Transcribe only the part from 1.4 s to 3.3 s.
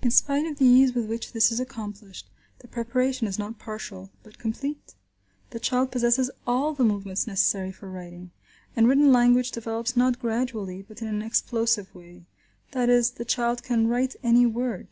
is accomplished, the preparation